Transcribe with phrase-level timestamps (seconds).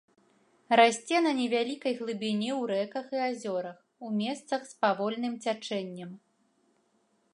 [0.79, 3.77] Расце на невялікай глыбіні ў рэках і азёрах,
[4.07, 6.11] у месцах з павольным цячэннем.